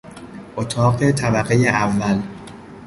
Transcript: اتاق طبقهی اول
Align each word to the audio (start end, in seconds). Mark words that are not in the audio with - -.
اتاق 0.55 1.11
طبقهی 1.11 1.67
اول 1.67 2.21